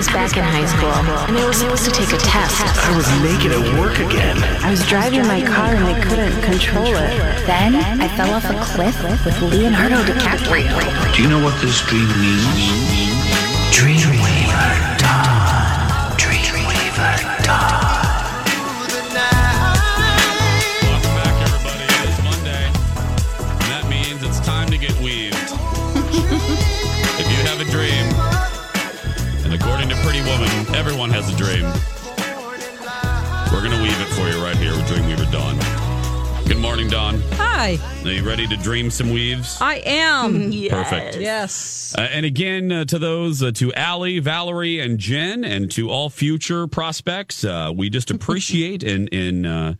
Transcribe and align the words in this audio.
was 0.00 0.08
back 0.08 0.34
in 0.34 0.42
high 0.42 0.64
school, 0.64 0.88
and 1.28 1.36
I 1.36 1.46
was 1.46 1.58
supposed 1.58 1.84
to 1.84 1.90
take 1.90 2.08
a 2.08 2.16
test. 2.16 2.56
I 2.88 2.96
was 2.96 3.06
naked 3.20 3.52
at 3.52 3.78
work 3.78 3.98
again. 3.98 4.38
I 4.64 4.70
was 4.70 4.80
driving 4.88 5.26
my 5.26 5.42
car 5.42 5.74
and 5.74 5.84
I 5.84 6.00
couldn't 6.00 6.40
control 6.40 6.86
it. 6.86 7.12
Then 7.44 7.74
I 8.00 8.08
fell 8.16 8.32
off 8.32 8.48
a 8.48 8.58
cliff 8.64 8.96
with 9.26 9.42
Leonardo 9.42 9.96
DiCaprio. 9.96 10.72
Do 11.14 11.22
you 11.22 11.28
know 11.28 11.44
what 11.44 11.60
this 11.60 11.82
dream 11.82 12.08
means? 12.18 12.48
Dreamweaver 13.76 14.99
Hi, 37.34 37.78
Are 38.04 38.10
you 38.12 38.26
ready 38.26 38.46
to 38.46 38.56
dream 38.56 38.90
some 38.90 39.10
weaves? 39.10 39.58
I 39.60 39.76
am. 39.84 40.50
Perfect. 40.70 41.18
yes. 41.18 41.94
Uh, 41.96 42.02
and 42.02 42.24
again, 42.24 42.72
uh, 42.72 42.84
to 42.86 42.98
those, 42.98 43.42
uh, 43.42 43.50
to 43.52 43.72
Allie, 43.74 44.18
Valerie, 44.18 44.80
and 44.80 44.98
Jen, 44.98 45.44
and 45.44 45.70
to 45.72 45.90
all 45.90 46.08
future 46.10 46.66
prospects, 46.66 47.44
uh, 47.44 47.70
we 47.74 47.90
just 47.90 48.10
appreciate 48.16 48.82
in 48.82 49.08
in 49.08 49.44
uh, 49.46 49.74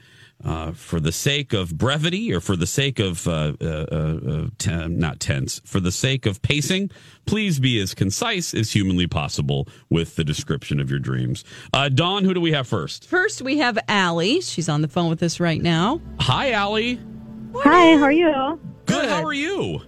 uh, 0.45 0.73
for 0.73 1.01
the 1.01 1.12
sake 1.12 1.53
of 1.53 1.77
brevity 1.77 2.33
or 2.33 2.41
for 2.41 2.56
the 2.56 2.67
sake 2.67 2.98
of 2.98 3.27
uh, 3.29 3.53
uh, 3.61 3.64
uh, 3.64 4.47
t- 4.59 4.89
not 4.89 5.20
tense, 5.20 5.61
for 5.64 5.81
the 5.81 5.92
sake 5.92 6.25
of 6.27 6.41
pacing, 6.42 6.91
please 7.27 7.59
be 7.61 7.79
as 7.81 7.92
concise 7.95 8.55
as 8.55 8.73
humanly 8.73 9.07
possible 9.07 9.69
with 9.91 10.17
the 10.17 10.25
description 10.25 10.81
of 10.81 10.91
your 10.91 10.98
dreams. 10.98 11.45
Uh, 11.75 11.89
Dawn, 11.91 12.25
who 12.25 12.33
do 12.34 12.41
we 12.41 12.53
have 12.53 12.67
first? 12.67 13.07
First, 13.07 13.42
we 13.42 13.59
have 13.59 13.79
Allie. 13.89 14.41
She's 14.41 14.69
on 14.69 14.81
the 14.83 14.89
phone 14.89 15.11
with 15.11 15.23
us 15.23 15.41
right 15.41 15.61
now. 15.61 16.01
Hi, 16.20 16.53
Allie. 16.53 16.98
Hi, 17.56 17.97
how 17.97 18.05
are 18.05 18.12
you? 18.12 18.61
Good. 18.87 19.09
How 19.09 19.25
are 19.25 19.33
you? 19.33 19.83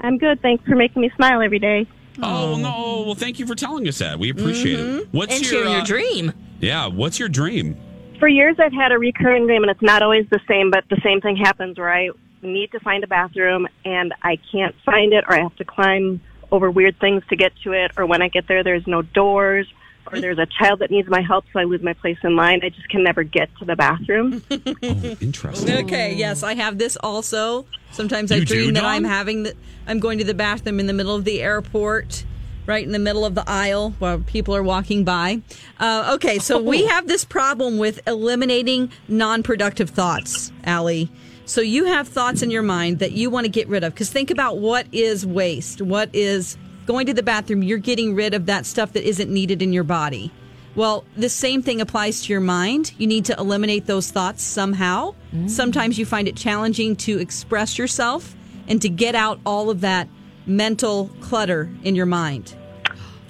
I'm 0.00 0.18
good. 0.18 0.40
Thanks 0.42 0.64
for 0.64 0.74
making 0.74 1.02
me 1.02 1.10
smile 1.16 1.42
every 1.42 1.58
day. 1.58 1.86
Oh 2.22 2.56
no! 2.56 3.04
Well, 3.06 3.14
thank 3.14 3.38
you 3.38 3.46
for 3.46 3.54
telling 3.54 3.88
us 3.88 3.98
that. 3.98 4.18
We 4.18 4.30
appreciate 4.30 4.78
it. 4.78 5.08
What's 5.12 5.34
And 5.34 5.42
your, 5.42 5.50
sharing 5.50 5.72
uh, 5.72 5.76
your 5.76 5.84
dream. 5.84 6.32
Yeah, 6.60 6.86
what's 6.86 7.18
your 7.18 7.28
dream? 7.28 7.76
For 8.18 8.28
years, 8.28 8.56
I've 8.58 8.72
had 8.72 8.92
a 8.92 8.98
recurring 8.98 9.46
dream, 9.46 9.62
and 9.62 9.70
it's 9.70 9.82
not 9.82 10.02
always 10.02 10.26
the 10.30 10.40
same, 10.46 10.70
but 10.70 10.84
the 10.90 11.00
same 11.02 11.20
thing 11.20 11.36
happens 11.36 11.78
where 11.78 11.92
I 11.92 12.10
need 12.42 12.70
to 12.72 12.80
find 12.80 13.02
a 13.02 13.06
bathroom 13.06 13.66
and 13.84 14.14
I 14.22 14.38
can't 14.50 14.74
find 14.84 15.12
it, 15.12 15.24
or 15.28 15.34
I 15.34 15.42
have 15.42 15.56
to 15.56 15.64
climb 15.64 16.20
over 16.50 16.70
weird 16.70 16.98
things 17.00 17.22
to 17.30 17.36
get 17.36 17.52
to 17.64 17.72
it, 17.72 17.92
or 17.96 18.04
when 18.06 18.20
I 18.20 18.28
get 18.28 18.46
there, 18.46 18.62
there's 18.62 18.86
no 18.86 19.02
doors, 19.02 19.66
or 20.10 20.20
there's 20.20 20.38
a 20.38 20.46
child 20.46 20.80
that 20.80 20.90
needs 20.90 21.08
my 21.08 21.20
help, 21.20 21.44
so 21.52 21.60
I 21.60 21.64
lose 21.64 21.82
my 21.82 21.92
place 21.92 22.18
in 22.24 22.34
line. 22.36 22.60
I 22.62 22.68
just 22.70 22.88
can 22.88 23.02
never 23.02 23.22
get 23.22 23.48
to 23.58 23.64
the 23.64 23.76
bathroom. 23.76 24.42
Oh, 24.84 25.16
interesting. 25.20 25.84
Okay, 25.86 26.14
yes, 26.14 26.42
I 26.42 26.54
have 26.54 26.78
this 26.78 26.96
also. 27.02 27.66
Sometimes 27.92 28.32
I 28.32 28.36
You 28.36 28.44
do, 28.44 28.54
dream 28.54 28.74
that 28.74 28.80
Dawn? 28.82 28.90
I'm 28.90 29.04
having 29.04 29.42
the, 29.44 29.54
I'm 29.86 30.00
going 30.00 30.18
to 30.18 30.24
the 30.24 30.34
bathroom 30.34 30.80
in 30.80 30.86
the 30.86 30.92
middle 30.92 31.14
of 31.14 31.24
the 31.24 31.40
airport, 31.42 32.24
right 32.66 32.84
in 32.84 32.92
the 32.92 32.98
middle 32.98 33.24
of 33.24 33.34
the 33.34 33.44
aisle 33.46 33.94
while 33.98 34.18
people 34.20 34.54
are 34.56 34.62
walking 34.62 35.04
by. 35.04 35.40
Uh, 35.78 36.12
okay, 36.14 36.38
so 36.38 36.58
Oh. 36.58 36.62
we 36.62 36.84
have 36.86 37.06
this 37.08 37.24
problem 37.24 37.78
with 37.78 38.00
eliminating 38.06 38.90
non-productive 39.08 39.90
thoughts, 39.90 40.52
Allie. 40.64 41.10
So 41.44 41.60
you 41.60 41.86
have 41.86 42.08
thoughts 42.08 42.42
in 42.42 42.50
your 42.50 42.62
mind 42.62 42.98
that 43.00 43.12
you 43.12 43.30
want 43.30 43.44
to 43.44 43.50
get 43.50 43.68
rid 43.68 43.82
of 43.84 43.92
because 43.94 44.10
think 44.10 44.30
about 44.30 44.58
what 44.58 44.86
is 44.92 45.26
waste, 45.26 45.82
what 45.82 46.08
is 46.12 46.56
going 46.86 47.06
to 47.06 47.14
the 47.14 47.22
bathroom. 47.22 47.62
You're 47.62 47.78
getting 47.78 48.14
rid 48.14 48.34
of 48.34 48.46
that 48.46 48.66
stuff 48.66 48.92
that 48.92 49.06
isn't 49.06 49.30
needed 49.30 49.62
in 49.62 49.72
your 49.72 49.84
body. 49.84 50.32
Well, 50.74 51.04
the 51.16 51.28
same 51.28 51.62
thing 51.62 51.80
applies 51.80 52.22
to 52.22 52.32
your 52.32 52.40
mind. 52.40 52.92
You 52.96 53.06
need 53.06 53.26
to 53.26 53.36
eliminate 53.38 53.86
those 53.86 54.10
thoughts 54.10 54.42
somehow. 54.42 55.14
Mm. 55.34 55.50
Sometimes 55.50 55.98
you 55.98 56.06
find 56.06 56.26
it 56.26 56.36
challenging 56.36 56.96
to 56.96 57.18
express 57.18 57.76
yourself 57.76 58.34
and 58.68 58.80
to 58.80 58.88
get 58.88 59.14
out 59.14 59.38
all 59.44 59.68
of 59.68 59.82
that 59.82 60.08
mental 60.46 61.10
clutter 61.20 61.70
in 61.84 61.94
your 61.94 62.06
mind. 62.06 62.56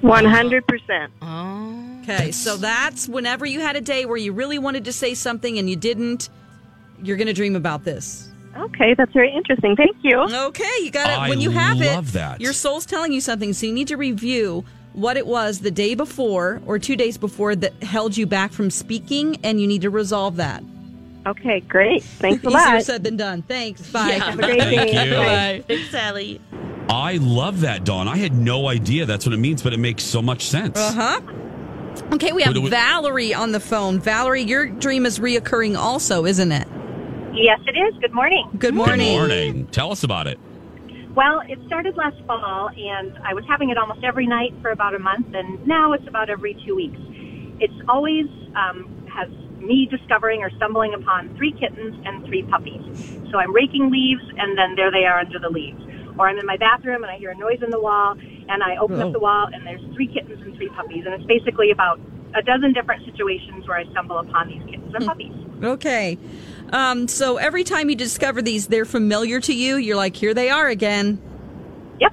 100%. 0.03 1.09
Okay, 2.03 2.33
so 2.33 2.57
that's 2.57 3.09
whenever 3.09 3.47
you 3.47 3.61
had 3.61 3.77
a 3.77 3.81
day 3.81 4.07
where 4.07 4.17
you 4.17 4.33
really 4.33 4.59
wanted 4.59 4.85
to 4.87 4.93
say 4.93 5.15
something 5.15 5.59
and 5.59 5.71
you 5.71 5.77
didn't, 5.77 6.29
you're 7.03 7.17
going 7.17 7.29
to 7.29 7.33
dream 7.33 7.55
about 7.55 7.85
this. 7.85 8.29
Okay, 8.57 8.95
that's 8.95 9.13
very 9.13 9.33
interesting. 9.33 9.77
Thank 9.77 9.97
you. 10.03 10.19
Okay, 10.21 10.71
you 10.83 10.91
got 10.91 11.27
it. 11.27 11.31
When 11.31 11.41
you 11.41 11.51
have 11.51 11.81
it, 11.81 11.95
love 11.95 12.13
that. 12.13 12.41
your 12.41 12.53
soul's 12.53 12.87
telling 12.87 13.13
you 13.13 13.21
something, 13.21 13.53
so 13.53 13.67
you 13.67 13.73
need 13.73 13.89
to 13.89 13.97
review 13.97 14.65
what 14.93 15.17
it 15.17 15.27
was 15.27 15.61
the 15.61 15.71
day 15.71 15.95
before 15.95 16.61
or 16.67 16.79
two 16.79 16.97
days 16.97 17.17
before 17.17 17.57
that 17.57 17.73
held 17.83 18.17
you 18.17 18.27
back 18.27 18.53
from 18.53 18.71
speaking, 18.71 19.39
and 19.43 19.61
you 19.61 19.67
need 19.67 19.83
to 19.83 19.91
resolve 19.91 20.37
that. 20.37 20.62
Okay, 21.27 21.61
great. 21.61 22.03
Thanks 22.03 22.45
a 22.45 22.51
lot. 22.51 22.62
Easier 22.62 22.75
lot. 22.75 22.83
said 22.83 23.05
than 23.05 23.17
done. 23.17 23.43
Thanks. 23.43 23.91
Bye. 23.91 24.01
Have 24.12 24.39
a 24.39 24.43
great 24.43 24.61
Thank 24.61 24.91
day. 24.93 25.09
you. 25.09 25.15
Bye. 25.15 25.65
Big 25.67 25.87
Sally. 25.87 26.41
I 26.89 27.17
love 27.19 27.61
that, 27.61 27.85
Dawn. 27.85 28.09
I 28.09 28.17
had 28.17 28.35
no 28.35 28.69
idea 28.69 29.07
that's 29.07 29.25
what 29.25 29.33
it 29.33 29.39
means, 29.39 29.62
but 29.62 29.73
it 29.73 29.79
makes 29.79 30.03
so 30.03 30.21
much 30.21 30.43
sense. 30.47 30.77
Uh 30.77 30.93
huh. 30.93 31.21
Okay, 32.12 32.33
we 32.33 32.43
have 32.43 32.55
we- 32.57 32.69
Valerie 32.69 33.33
on 33.33 33.53
the 33.53 33.61
phone. 33.61 34.01
Valerie, 34.01 34.43
your 34.43 34.67
dream 34.67 35.07
is 35.07 35.19
reoccurring 35.19 35.77
also, 35.79 36.27
isn't 36.27 36.51
it? 36.53 36.67
Yes, 37.32 37.60
it 37.66 37.76
is. 37.76 37.94
Good 38.00 38.12
morning. 38.12 38.48
Good 38.59 38.75
morning. 38.75 38.98
Good 38.98 39.19
morning. 39.19 39.47
morning. 39.53 39.66
Tell 39.69 39.91
us 39.91 40.03
about 40.03 40.26
it. 40.26 40.38
Well, 41.15 41.41
it 41.48 41.59
started 41.66 41.97
last 41.97 42.16
fall, 42.26 42.69
and 42.70 43.19
I 43.25 43.34
was 43.34 43.44
having 43.48 43.70
it 43.70 43.78
almost 43.78 44.03
every 44.04 44.26
night 44.26 44.54
for 44.62 44.70
about 44.70 44.94
a 44.94 44.98
month, 44.98 45.34
and 45.34 45.66
now 45.66 45.93
it's 45.93 46.06
about 46.06 46.31
every 46.31 46.54
two 46.66 46.75
weeks. 46.75 46.98
It's 47.60 47.75
always 47.88 48.26
um, 48.56 48.88
has 49.12 49.28
me 49.60 49.87
discovering 49.91 50.43
or 50.43 50.50
stumbling 50.56 50.94
upon 50.94 51.34
three 51.37 51.53
kittens 51.53 52.00
and 52.04 52.25
three 52.26 52.43
puppies. 52.44 52.82
So 53.31 53.38
I'm 53.38 53.53
raking 53.54 53.91
leaves, 53.91 54.22
and 54.38 54.56
then 54.59 54.75
there 54.76 54.91
they 54.91 55.04
are 55.04 55.19
under 55.20 55.38
the 55.38 55.50
leaves. 55.50 55.81
Or 56.19 56.28
I'm 56.28 56.38
in 56.38 56.44
my 56.47 56.56
bathroom 56.59 57.03
and 57.03 57.10
I 57.10 57.16
hear 57.16 57.31
a 57.31 57.37
noise 57.37 57.62
in 57.62 57.70
the 57.70 57.81
wall, 57.81 58.12
and 58.49 58.62
I 58.62 58.76
open 58.76 59.00
Oh. 59.00 59.06
up 59.06 59.12
the 59.12 59.20
wall, 59.20 59.49
and 59.53 59.66
there's 59.66 59.81
three 59.94 60.06
kittens 60.09 60.43
and 60.43 60.54
three 60.56 60.69
puppies. 60.70 61.04
And 61.06 61.14
it's 61.14 61.25
basically 61.25 61.70
about 61.70 61.99
a 62.34 62.43
dozen 62.43 62.72
different 62.72 63.04
situations 63.04 63.66
where 63.69 63.78
I 63.78 63.84
stumble 63.91 64.19
upon 64.19 64.49
these 64.49 64.62
kittens 64.64 64.94
and 64.94 65.06
puppies. 65.06 65.32
Okay. 65.62 66.19
Um, 66.72 67.06
so 67.06 67.37
every 67.37 67.65
time 67.65 67.91
you 67.91 67.97
discover 67.97 68.43
these, 68.43 68.66
they're 68.66 68.84
familiar 68.84 69.41
to 69.41 69.55
you. 69.55 69.77
You're 69.77 69.97
like, 69.97 70.16
here 70.16 70.34
they 70.34 70.50
are 70.50 70.69
again. 70.69 71.21
Yep. 72.00 72.12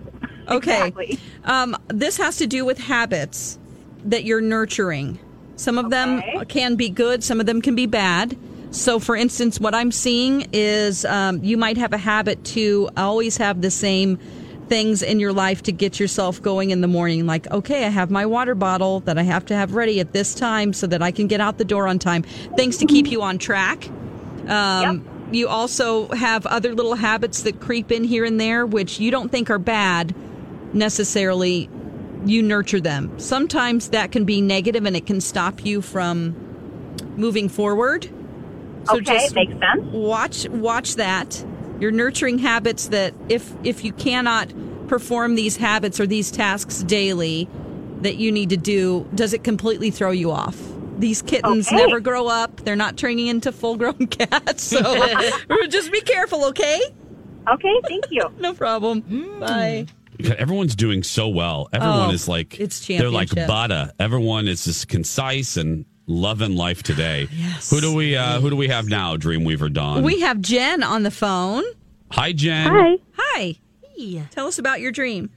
Okay. 0.50 0.88
Exactly. 0.88 1.20
Um, 1.46 1.78
this 1.88 2.18
has 2.18 2.38
to 2.38 2.48
do 2.48 2.66
with 2.66 2.78
habits 2.78 3.58
that 4.06 4.26
you're 4.26 4.42
nurturing. 4.42 5.18
Some 5.56 5.78
of 5.78 5.90
them 5.90 6.22
can 6.48 6.76
be 6.76 6.90
good, 6.90 7.24
some 7.24 7.40
of 7.40 7.46
them 7.46 7.62
can 7.62 7.76
be 7.76 7.86
bad. 7.86 8.38
So, 8.72 9.00
for 9.00 9.16
instance, 9.16 9.60
what 9.60 9.74
I'm 9.74 9.92
seeing 9.92 10.48
is 10.54 11.04
um, 11.06 11.44
you 11.44 11.58
might 11.58 11.78
have 11.78 11.92
a 11.92 11.98
habit 11.98 12.44
to 12.46 12.90
always 12.96 13.36
have 13.38 13.62
the 13.62 13.72
same 13.72 14.18
things 14.68 15.02
in 15.02 15.20
your 15.20 15.34
life 15.34 15.64
to 15.64 15.72
get 15.72 16.00
yourself 16.00 16.42
going 16.42 16.70
in 16.70 16.82
the 16.82 16.88
morning. 16.88 17.26
Like, 17.26 17.50
okay, 17.52 17.86
I 17.86 17.90
have 17.90 18.12
my 18.12 18.26
water 18.26 18.56
bottle 18.56 19.00
that 19.02 19.18
I 19.18 19.24
have 19.24 19.46
to 19.48 19.56
have 19.56 19.74
ready 19.74 20.00
at 20.00 20.14
this 20.14 20.36
time 20.36 20.72
so 20.72 20.88
that 20.88 21.02
I 21.02 21.12
can 21.12 21.28
get 21.28 21.42
out 21.42 21.58
the 21.58 21.66
door 21.66 21.88
on 21.88 22.00
time. 22.00 22.22
Things 22.56 22.78
to 22.78 22.86
keep 22.86 23.08
you 23.08 23.22
on 23.22 23.40
track. 23.40 23.90
Um, 24.50 25.08
You 25.32 25.48
also 25.48 26.08
have 26.10 26.46
other 26.48 26.74
little 26.74 26.96
habits 26.96 27.44
that 27.44 27.60
creep 27.60 27.92
in 27.92 28.04
here 28.04 28.26
and 28.26 28.42
there, 28.42 28.66
which 28.66 29.00
you 29.00 29.12
don't 29.12 29.32
think 29.32 29.50
are 29.52 29.60
bad 29.60 30.16
necessarily. 30.74 31.70
You 32.26 32.42
nurture 32.42 32.82
them. 32.82 33.18
Sometimes 33.20 33.90
that 33.90 34.12
can 34.12 34.26
be 34.26 34.42
negative 34.42 34.86
and 34.86 34.96
it 34.96 35.06
can 35.06 35.22
stop 35.22 35.64
you 35.66 35.82
from 35.82 36.36
moving 37.16 37.48
forward. 37.48 38.10
okay, 38.90 39.28
makes 39.36 39.54
sense. 39.54 39.82
watch 39.92 40.50
watch 40.50 40.96
that. 40.96 41.46
You're 41.80 41.92
nurturing 41.92 42.40
habits 42.40 42.88
that 42.90 43.14
if 43.30 43.54
if 43.64 43.84
you 43.86 43.94
cannot 43.94 44.52
perform 44.88 45.36
these 45.36 45.58
habits 45.58 46.00
or 46.00 46.08
these 46.08 46.32
tasks 46.32 46.82
daily 46.84 47.48
that 48.02 48.16
you 48.16 48.32
need 48.32 48.50
to 48.50 48.58
do, 48.58 49.08
does 49.14 49.34
it 49.34 49.44
completely 49.44 49.92
throw 49.92 50.12
you 50.12 50.32
off? 50.32 50.58
These 51.00 51.22
kittens 51.24 51.68
Okay. 51.68 51.78
never 51.78 52.00
grow 52.00 52.28
up. 52.28 52.58
They're 52.58 52.76
not 52.76 52.98
turning 52.98 53.28
into 53.28 53.52
full 53.52 53.78
grown 53.78 54.08
cats. 54.08 54.64
So 54.64 54.80
just 55.70 55.92
be 55.92 56.02
careful, 56.02 56.46
okay? 56.46 56.80
Okay, 57.52 57.82
thank 57.88 58.06
you. 58.12 58.24
No 58.40 58.54
problem. 58.54 59.02
Bye. 59.40 59.88
God, 60.22 60.34
Everyone's 60.36 60.76
doing 60.76 61.02
so 61.04 61.30
well. 61.30 61.70
Everyone 61.74 62.10
Oh, 62.10 62.12
is 62.12 62.28
like 62.28 62.60
it's 62.60 62.86
they're 62.86 63.10
like 63.10 63.30
championship. 63.30 63.48
butter. 63.48 63.92
Everyone 64.00 64.48
is 64.48 64.66
just 64.66 64.88
concise 64.88 65.58
and 65.58 65.86
Loving 66.12 66.56
life 66.56 66.82
today. 66.82 67.28
Yes. 67.32 67.70
Who 67.70 67.80
do 67.82 67.94
we 67.94 68.18
uh, 68.18 68.40
Who 68.42 68.50
do 68.50 68.56
we 68.56 68.68
have 68.70 68.88
now? 68.88 69.16
Dreamweaver 69.16 69.72
Dawn. 69.72 70.02
We 70.02 70.22
have 70.22 70.42
Jen 70.42 70.82
on 70.82 71.04
the 71.04 71.12
phone. 71.12 71.64
Hi, 72.14 72.32
Jen. 72.32 72.68
Hi. 72.68 72.98
Hi. 73.16 73.56
Tell 74.32 74.48
us 74.48 74.58
about 74.58 74.82
your 74.82 74.92
dream. 74.92 75.30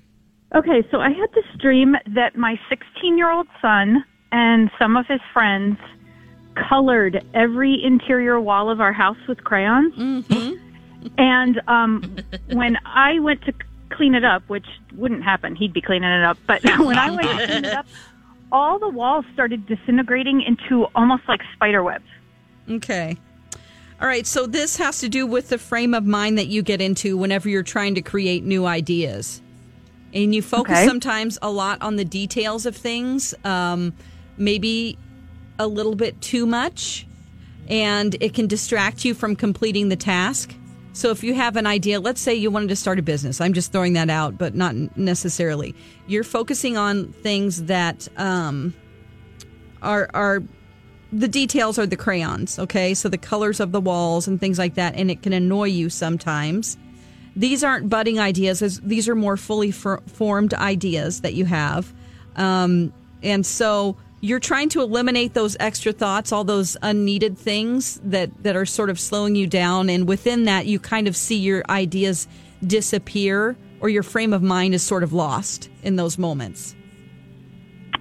Okay, 0.54 0.82
so 0.90 0.98
I 0.98 1.10
had 1.10 1.28
this 1.34 1.44
dream 1.60 1.94
that 2.14 2.36
my 2.36 2.58
16 2.70 3.18
year 3.18 3.30
old 3.30 3.48
son 3.60 4.02
and 4.32 4.70
some 4.78 4.96
of 4.96 5.06
his 5.06 5.20
friends 5.32 5.78
colored 6.68 7.24
every 7.34 7.82
interior 7.82 8.40
wall 8.40 8.68
of 8.70 8.80
our 8.80 8.92
house 8.92 9.16
with 9.28 9.42
crayons. 9.44 9.94
And 11.18 11.60
um, 11.68 12.16
when 12.46 12.78
I 12.84 13.18
went 13.20 13.42
to 13.42 13.52
clean 13.90 14.14
it 14.14 14.24
up, 14.24 14.42
which 14.48 14.66
wouldn't 14.94 15.22
happen, 15.22 15.54
he'd 15.56 15.72
be 15.72 15.80
cleaning 15.80 16.10
it 16.10 16.24
up, 16.24 16.38
but 16.46 16.62
when 16.78 16.98
I 16.98 17.10
went 17.10 17.28
to 17.40 17.46
clean 17.46 17.64
it 17.64 17.74
up, 17.74 17.86
all 18.50 18.78
the 18.78 18.88
walls 18.88 19.24
started 19.32 19.66
disintegrating 19.66 20.42
into 20.42 20.86
almost 20.94 21.22
like 21.28 21.40
spider 21.54 21.82
webs. 21.82 22.04
Okay. 22.70 23.16
All 24.00 24.06
right. 24.06 24.26
So 24.26 24.46
this 24.46 24.76
has 24.76 24.98
to 25.00 25.08
do 25.08 25.26
with 25.26 25.48
the 25.48 25.58
frame 25.58 25.94
of 25.94 26.04
mind 26.04 26.38
that 26.38 26.48
you 26.48 26.62
get 26.62 26.80
into 26.80 27.16
whenever 27.16 27.48
you're 27.48 27.62
trying 27.62 27.94
to 27.94 28.02
create 28.02 28.44
new 28.44 28.66
ideas. 28.66 29.40
And 30.14 30.34
you 30.34 30.42
focus 30.42 30.76
Okay. 30.78 30.86
sometimes 30.86 31.38
a 31.40 31.50
lot 31.50 31.80
on 31.80 31.96
the 31.96 32.04
details 32.04 32.66
of 32.66 32.76
things, 32.76 33.34
um, 33.44 33.94
maybe 34.36 34.98
a 35.58 35.66
little 35.66 35.94
bit 35.94 36.20
too 36.20 36.46
much, 36.46 37.06
and 37.68 38.16
it 38.20 38.34
can 38.34 38.46
distract 38.46 39.04
you 39.04 39.14
from 39.14 39.36
completing 39.36 39.88
the 39.88 39.96
task. 39.96 40.54
So 40.94 41.10
if 41.10 41.24
you 41.24 41.34
have 41.34 41.56
an 41.56 41.66
idea, 41.66 42.00
let's 42.00 42.20
say 42.20 42.34
you 42.34 42.50
wanted 42.50 42.68
to 42.68 42.76
start 42.76 42.98
a 42.98 43.02
business, 43.02 43.40
I'm 43.40 43.54
just 43.54 43.72
throwing 43.72 43.94
that 43.94 44.10
out, 44.10 44.36
but 44.36 44.54
not 44.54 44.74
necessarily. 44.96 45.74
You're 46.06 46.24
focusing 46.24 46.76
on 46.76 47.12
things 47.12 47.64
that 47.64 48.08
um, 48.18 48.74
are 49.80 50.10
are 50.12 50.42
the 51.12 51.28
details 51.28 51.78
are 51.78 51.86
the 51.86 51.96
crayons, 51.96 52.58
okay? 52.58 52.94
So 52.94 53.08
the 53.08 53.18
colors 53.18 53.60
of 53.60 53.72
the 53.72 53.80
walls 53.80 54.26
and 54.26 54.40
things 54.40 54.58
like 54.58 54.74
that, 54.74 54.94
and 54.94 55.10
it 55.10 55.22
can 55.22 55.32
annoy 55.32 55.64
you 55.64 55.90
sometimes. 55.90 56.76
These 57.36 57.64
aren't 57.64 57.88
budding 57.88 58.18
ideas; 58.20 58.80
these 58.82 59.08
are 59.08 59.14
more 59.14 59.36
fully 59.38 59.70
for- 59.70 60.02
formed 60.06 60.52
ideas 60.52 61.22
that 61.22 61.32
you 61.32 61.46
have, 61.46 61.92
um, 62.36 62.92
and 63.22 63.46
so 63.46 63.96
you're 64.22 64.40
trying 64.40 64.68
to 64.70 64.80
eliminate 64.80 65.34
those 65.34 65.56
extra 65.60 65.92
thoughts, 65.92 66.32
all 66.32 66.44
those 66.44 66.76
unneeded 66.80 67.36
things 67.36 68.00
that 68.04 68.30
that 68.44 68.56
are 68.56 68.64
sort 68.64 68.88
of 68.88 68.98
slowing 68.98 69.34
you 69.34 69.46
down, 69.46 69.90
and 69.90 70.08
within 70.08 70.44
that, 70.44 70.64
you 70.66 70.78
kind 70.80 71.06
of 71.08 71.14
see 71.16 71.36
your 71.36 71.62
ideas 71.68 72.26
disappear, 72.66 73.56
or 73.80 73.88
your 73.90 74.04
frame 74.04 74.32
of 74.32 74.42
mind 74.42 74.74
is 74.74 74.82
sort 74.82 75.02
of 75.02 75.12
lost 75.12 75.68
in 75.82 75.96
those 75.96 76.16
moments. 76.16 76.74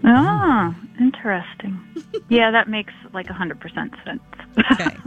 Ah, 0.03 0.75
interesting. 0.99 1.79
yeah, 2.29 2.51
that 2.51 2.69
makes 2.69 2.93
like 3.13 3.29
a 3.29 3.33
100% 3.33 4.05
sense. 4.05 4.21
Okay. 4.71 4.95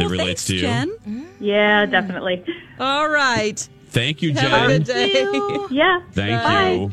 It 0.00 0.08
relates 0.08 0.44
to 0.44 0.54
you. 0.54 0.60
Jen. 0.60 1.28
yeah, 1.40 1.84
definitely. 1.84 2.44
All 2.78 3.08
right. 3.08 3.58
Thank 3.86 4.22
you, 4.22 4.32
Have 4.32 4.70
a 4.70 4.78
Jen. 4.78 4.78
good 4.78 4.84
day. 4.84 5.58
Yeah. 5.72 6.00
Thank 6.12 6.40
Bye. 6.44 6.70
you. 6.70 6.92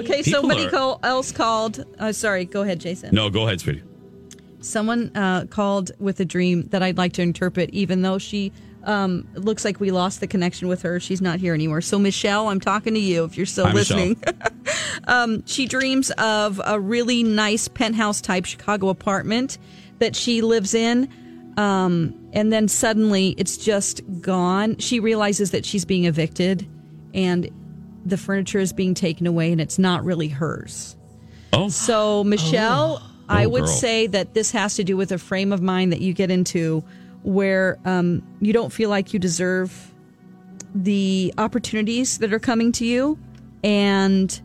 Okay, 0.00 0.22
People 0.22 0.40
somebody 0.40 0.66
are- 0.66 0.70
call, 0.70 1.00
else 1.02 1.32
called. 1.32 1.84
Uh, 1.98 2.12
sorry, 2.12 2.44
go 2.44 2.62
ahead, 2.62 2.80
Jason. 2.80 3.14
No, 3.14 3.30
go 3.30 3.46
ahead, 3.46 3.60
sweetie. 3.60 3.82
Someone 4.60 5.10
uh, 5.16 5.46
called 5.46 5.92
with 5.98 6.20
a 6.20 6.24
dream 6.24 6.68
that 6.68 6.82
I'd 6.82 6.98
like 6.98 7.14
to 7.14 7.22
interpret, 7.22 7.70
even 7.70 8.02
though 8.02 8.18
she 8.18 8.52
um, 8.84 9.26
looks 9.34 9.64
like 9.64 9.80
we 9.80 9.90
lost 9.90 10.20
the 10.20 10.26
connection 10.26 10.68
with 10.68 10.82
her. 10.82 11.00
She's 11.00 11.22
not 11.22 11.38
here 11.40 11.54
anymore. 11.54 11.80
So, 11.80 11.98
Michelle, 11.98 12.48
I'm 12.48 12.60
talking 12.60 12.92
to 12.94 13.00
you 13.00 13.24
if 13.24 13.36
you're 13.36 13.46
still 13.46 13.66
Hi, 13.66 13.72
listening. 13.72 14.22
um, 15.04 15.44
she 15.46 15.66
dreams 15.66 16.10
of 16.12 16.60
a 16.64 16.78
really 16.78 17.22
nice 17.22 17.68
penthouse 17.68 18.20
type 18.20 18.44
Chicago 18.44 18.88
apartment 18.88 19.58
that 19.98 20.14
she 20.14 20.42
lives 20.42 20.74
in. 20.74 21.08
Um, 21.56 22.14
and 22.32 22.52
then 22.52 22.68
suddenly 22.68 23.34
it's 23.36 23.56
just 23.56 24.02
gone. 24.20 24.76
She 24.78 25.00
realizes 25.00 25.50
that 25.50 25.64
she's 25.64 25.84
being 25.84 26.04
evicted 26.04 26.66
and 27.12 27.50
the 28.04 28.16
furniture 28.16 28.58
is 28.58 28.72
being 28.72 28.94
taken 28.94 29.26
away 29.26 29.52
and 29.52 29.60
it's 29.60 29.78
not 29.78 30.04
really 30.04 30.28
hers. 30.28 30.96
Oh, 31.52 31.68
So, 31.68 32.24
Michelle, 32.24 33.02
I 33.28 33.44
Oh, 33.44 33.48
would 33.50 33.64
girl. 33.64 33.68
say 33.68 34.06
that 34.08 34.34
this 34.34 34.50
has 34.52 34.74
to 34.76 34.84
do 34.84 34.96
with 34.96 35.12
a 35.12 35.18
frame 35.18 35.52
of 35.52 35.60
mind 35.62 35.92
that 35.92 36.00
you 36.00 36.12
get 36.12 36.30
into 36.30 36.82
where 37.22 37.78
um, 37.84 38.22
you 38.40 38.52
don't 38.52 38.72
feel 38.72 38.88
like 38.90 39.12
you 39.12 39.18
deserve 39.18 39.92
the 40.74 41.34
opportunities 41.38 42.18
that 42.18 42.32
are 42.32 42.38
coming 42.38 42.72
to 42.72 42.84
you 42.86 43.18
and 43.62 44.40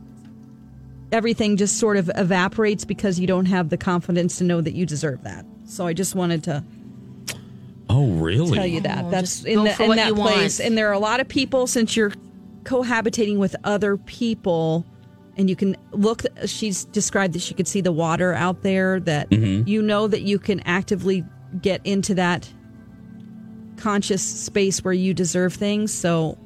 everything 1.12 1.56
just 1.56 1.80
sort 1.80 1.98
of 1.98 2.12
evaporates 2.16 2.84
because 2.84 3.20
you 3.20 3.28
don't 3.28 3.46
have 3.46 3.70
the 3.70 3.78
confidence 3.78 4.38
to 4.40 4.44
know 4.44 4.60
that 4.60 4.74
you 4.74 4.86
deserve 4.86 5.24
that. 5.24 5.46
So 5.66 5.88
I 5.88 5.94
just 5.94 6.16
wanted 6.16 6.44
to 6.46 6.64
oh, 7.90 8.08
really? 8.14 8.58
tell 8.58 8.66
you 8.66 8.82
that. 8.82 9.10
That's 9.12 9.44
in, 9.46 9.64
the, 9.64 9.82
in 9.84 9.96
that 9.96 10.14
place. 10.14 10.60
want. 10.60 10.68
And 10.68 10.78
there 10.78 10.90
are 10.90 10.94
a 10.94 11.00
lot 11.00 11.20
of 11.20 11.28
people 11.28 11.68
since 11.68 11.96
you're 11.96 12.12
cohabitating 12.66 13.38
with 13.38 13.56
other 13.64 13.96
people 13.96 14.86
and 15.38 15.50
you 15.50 15.56
can 15.56 15.76
look 15.92 16.24
she's 16.46 16.86
described 16.86 17.34
that 17.34 17.42
she 17.42 17.54
could 17.54 17.68
see 17.68 17.82
the 17.82 17.92
water 17.92 18.34
out 18.34 18.62
there 18.64 19.00
that 19.02 19.30
Mm-hmm. 19.30 19.68
you 19.68 19.82
know 19.82 20.08
that 20.08 20.22
you 20.24 20.38
can 20.40 20.60
actively 20.62 21.24
get 21.62 21.80
into 21.86 22.14
that 22.16 22.50
conscious 23.78 24.22
space 24.24 24.84
where 24.84 24.94
you 24.94 25.14
deserve 25.14 25.54
things. 25.54 25.94
So 25.94 26.38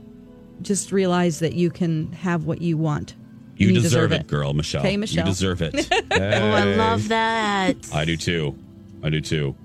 just 0.61 0.91
realize 0.91 1.39
that 1.39 1.53
you 1.53 1.69
can 1.69 2.11
have 2.13 2.45
what 2.45 2.61
you 2.61 2.77
want. 2.77 3.15
You, 3.57 3.69
And 3.69 3.81
deserve, 3.81 4.11
it, 4.13 4.27
girl, 4.27 4.53
Michelle. 4.53 4.81
Okay, 4.81 4.97
Michelle. 4.97 5.25
You 5.25 5.31
deserve 5.31 5.61
it. 5.61 5.87
Oh, 6.11 6.15
I 6.51 6.63
love 6.75 7.07
that. 7.09 7.75
I 7.93 8.03
do 8.05 8.17
too. 8.17 8.57
I 9.03 9.09
do 9.09 9.21
too. 9.21 9.55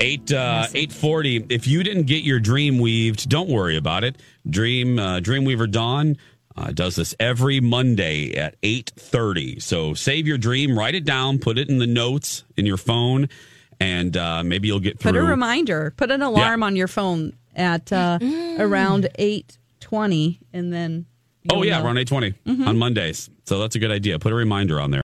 Eight 0.00 0.32
uh, 0.32 0.66
eight 0.74 0.92
forty. 0.92 1.44
If 1.50 1.66
you 1.66 1.82
didn't 1.82 2.04
get 2.04 2.24
your 2.24 2.40
dream 2.40 2.78
weaved, 2.78 3.28
don't 3.28 3.50
worry 3.50 3.76
about 3.76 4.02
it. 4.02 4.16
Dream 4.48 4.98
uh, 4.98 5.20
Dreamweaver 5.20 5.70
Dawn 5.70 6.16
uh, 6.56 6.72
does 6.72 6.96
this 6.96 7.14
every 7.20 7.60
Monday 7.60 8.34
at 8.34 8.56
eight 8.62 8.92
thirty. 8.96 9.60
So 9.60 9.92
save 9.92 10.26
your 10.26 10.38
dream, 10.38 10.78
write 10.78 10.94
it 10.94 11.04
down, 11.04 11.38
put 11.38 11.58
it 11.58 11.68
in 11.68 11.78
the 11.78 11.86
notes 11.86 12.44
in 12.56 12.64
your 12.64 12.78
phone, 12.78 13.28
and 13.78 14.16
uh, 14.16 14.42
maybe 14.42 14.68
you'll 14.68 14.80
get 14.80 14.98
through. 14.98 15.12
Put 15.12 15.18
a 15.18 15.22
reminder, 15.22 15.92
put 15.96 16.10
an 16.10 16.22
alarm 16.22 16.62
on 16.62 16.76
your 16.76 16.88
phone 16.88 17.34
at 17.54 17.92
uh, 17.92 18.18
around 18.58 19.08
8:20 19.18 20.38
and 20.52 20.72
then 20.72 21.06
oh 21.50 21.62
yeah, 21.62 21.80
know. 21.80 21.88
on 21.88 21.98
eight 21.98 22.10
on 22.66 22.78
Mondays. 22.78 23.30
So 23.44 23.58
that's 23.58 23.74
a 23.76 23.78
good 23.78 23.90
idea. 23.90 24.18
Put 24.18 24.32
a 24.32 24.36
reminder 24.36 24.80
on 24.80 24.90
there. 24.90 24.98